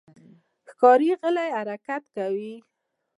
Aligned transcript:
ښکاري 0.69 1.09
غلی 1.21 1.49
حرکت 1.57 2.03
کوي. 2.15 2.53